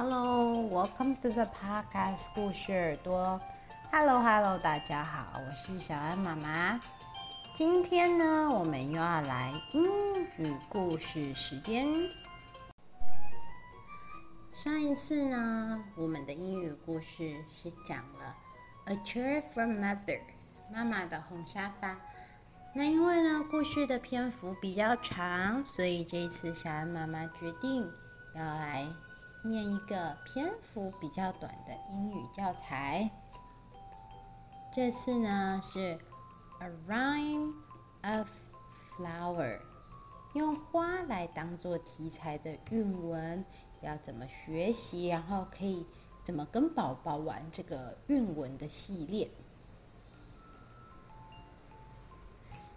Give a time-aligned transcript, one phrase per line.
[0.00, 3.40] Hello, welcome to the podcast 故事耳朵。
[3.90, 6.80] Hello, Hello，大家好，我是小安妈妈。
[7.52, 9.84] 今天呢，我们又要来英
[10.36, 11.88] 语故事时间。
[14.54, 18.36] 上一次呢，我们的英语故事是讲了
[18.84, 20.20] A Chair for Mother，
[20.72, 21.96] 妈妈的红沙发。
[22.72, 27.84] 那因为呢，故事的篇幅比较长，所以这一次小安妈妈决定
[28.36, 28.86] 要来。
[29.44, 33.10] 念一个篇幅比较短的英语教材。
[34.74, 35.98] 这次呢是
[36.60, 37.54] A Rhyme
[38.02, 38.28] of
[38.92, 39.60] Flower，
[40.34, 43.44] 用花来当做题材的韵文，
[43.80, 45.86] 要怎么学习，然后可以
[46.22, 49.30] 怎么跟宝宝玩这个韵文的系列。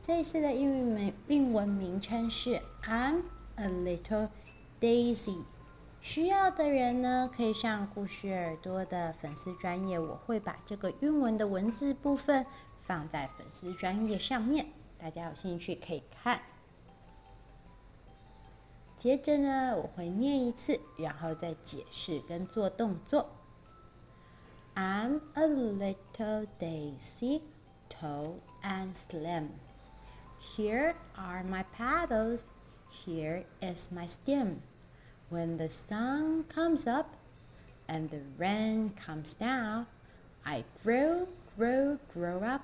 [0.00, 3.22] 这次的英语名韵文名称是 I'm
[3.56, 4.28] a little
[4.80, 5.42] daisy。
[6.02, 12.44] 需要的人呢，可以上故事耳朵的粉丝专页，我会把这个韵文的文字部分
[12.76, 14.66] 放在粉丝专页上面，
[14.98, 16.42] 大家有兴趣可以看。
[18.96, 23.30] 接着呢，我会念一次，然后再解释跟做动作。
[24.74, 27.42] I'm a little daisy,
[27.88, 29.50] tall and slim.
[30.40, 32.46] Here are my petals.
[32.90, 34.56] Here is my stem.
[35.31, 37.07] When the sun comes up
[37.87, 39.87] and the rain comes down,
[40.45, 41.27] I grow,
[41.57, 42.61] grow, grow up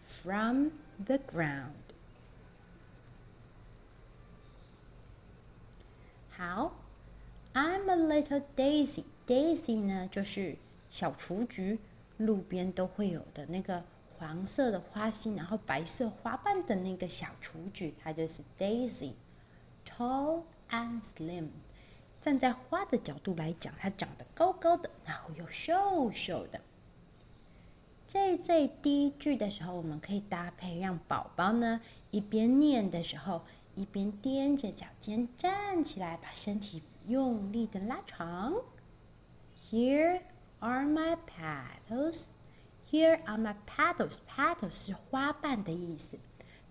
[0.00, 0.70] from
[1.04, 1.72] the ground.
[6.36, 6.72] 好，
[7.52, 9.04] I'm a little daisy.
[9.26, 10.56] Daisy 呢，就是
[10.90, 11.78] 小雏菊，
[12.18, 13.82] 路边都会有的那个
[14.16, 19.12] 黄色的花心，然后白色花瓣的那个小雏菊，它就是 Daisy.
[19.84, 21.48] Tall and slim.
[22.21, 26.61] 站在花的角度来讲，它长得高高的，然后又瘦瘦的。
[28.05, 31.79] 在这第一句的时候，我们可以搭配，让宝宝呢
[32.11, 33.43] 一边念的时候，
[33.75, 38.53] 一边踮着脚尖站起来，把身体用力的拉长。
[39.57, 40.21] Here
[40.59, 42.27] are my petals.
[42.89, 44.17] Here are my petals.
[44.27, 46.17] Petals 是花瓣的意思。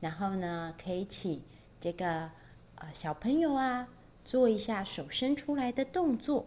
[0.00, 1.42] 然后呢，可以请
[1.80, 2.32] 这个
[2.74, 3.88] 呃小朋友啊。
[4.28, 6.44] 做一下手伸出来的动作，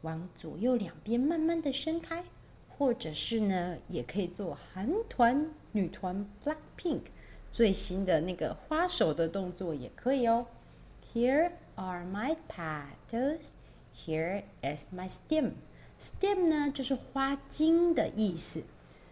[0.00, 2.24] 往左右两边慢慢的伸开，
[2.68, 7.02] 或者是呢，也可以做韩团女团 Blackpink
[7.48, 10.48] 最新的那个花手的动作也可以哦。
[11.14, 13.50] Here are my petals.
[13.94, 15.52] Here is my stem.
[16.00, 18.64] Stem 呢就是花茎的意思。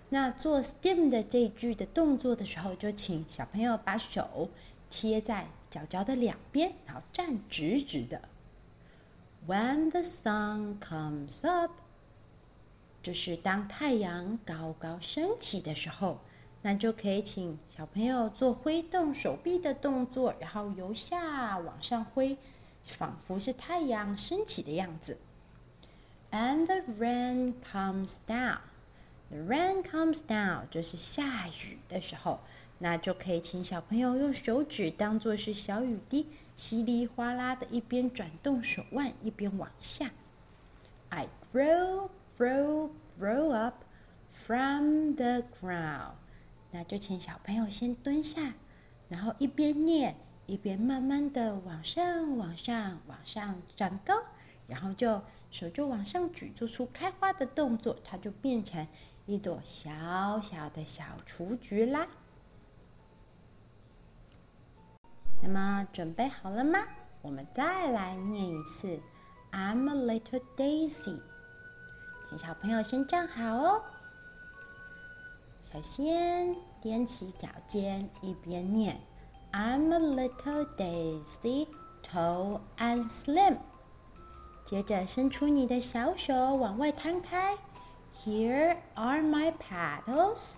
[0.08, 4.48] 那做 stem 的这句的动作的时候，就请小朋友把手
[4.90, 5.46] 贴在。
[5.70, 8.22] 脚脚的两边，然后站直直的。
[9.46, 11.70] When the sun comes up，
[13.02, 16.18] 就是当太阳高高升起的时候，
[16.62, 22.36] 那就可以请小朋友做挥动手臂的动作，然后由下往上挥，
[22.84, 25.18] 仿佛是太阳升起的样子。
[26.32, 28.58] And the rain comes down。
[29.30, 32.40] The rain comes down，就是下雨的时候。
[32.82, 36.26] 那就可以请小朋友用手指当做是小雨滴，
[36.56, 40.10] 稀里哗啦的，一边转动手腕，一边往下。
[41.10, 43.84] I grow, grow, grow up
[44.30, 46.12] from the ground。
[46.70, 48.54] 那就请小朋友先蹲下，
[49.08, 50.16] 然后一边念，
[50.46, 54.14] 一边慢慢的往上、往上、往上长高，
[54.66, 58.86] 然后就手就往上举，做出开花的动作，它就变成
[59.26, 62.08] 一朵小小的小雏菊啦。
[65.42, 66.78] 那么准备好了吗？
[67.22, 69.00] 我们再来念一次。
[69.52, 71.20] I'm a little daisy。
[72.28, 73.82] 请小朋友先站好哦。
[75.72, 79.00] 首先踮起脚尖，一边念。
[79.52, 81.66] I'm a little daisy
[82.02, 83.58] tall and slim。
[84.64, 87.58] 接着伸出你的小手往外摊开
[88.16, 90.56] ，Here are my paddles。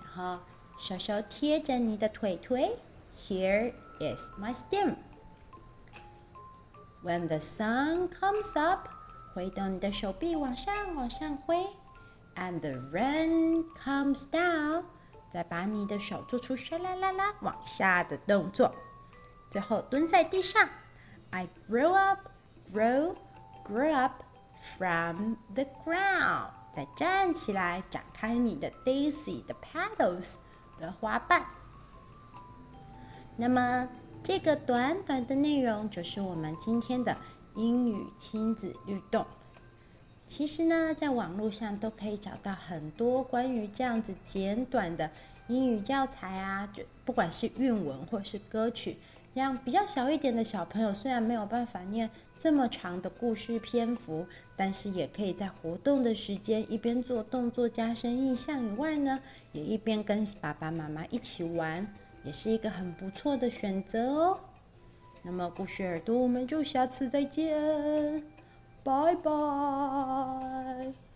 [0.00, 0.42] 然后
[0.78, 2.76] 手手贴着你的腿腿
[3.16, 8.87] ，Here is my stem。When the sun comes up，
[9.33, 11.67] 挥动你的手臂往上往上挥，
[12.35, 14.85] and the rain comes down，
[15.31, 18.73] 再把你的手做出沙啦啦啦往下的动作，
[19.51, 20.67] 最后蹲在地上，
[21.31, 23.15] I grow up。Grow,
[23.63, 24.23] grow up
[24.59, 26.49] from the ground。
[26.73, 30.37] 再站起来，展开你的 Daisy 的 paddles
[30.79, 31.45] 的花瓣。
[33.40, 33.88] 那么，
[34.22, 37.16] 这个短短的内容就是我们今天的
[37.56, 39.24] 英语亲子律动。
[40.26, 45.10] 其实呢，在网络上都可以找到很多关于这样子简短的
[45.48, 48.98] 英语教材啊，就不管是韵文或是歌曲。
[49.32, 59.20] 让比较小一点的小朋友，虽然没有办法念这么长的故事篇幅，但是也可以在活动的时间一边做动作加深印象以外呢，
[59.52, 61.86] 也一边跟爸爸妈妈一起玩，
[62.24, 64.40] 也是一个很不错的选择哦。
[65.24, 68.22] 那么故事耳朵，我们就下次再见，
[68.82, 71.09] 拜拜。